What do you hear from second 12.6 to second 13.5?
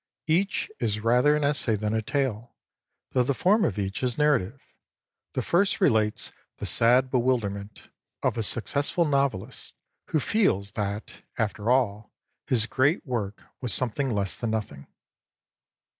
great work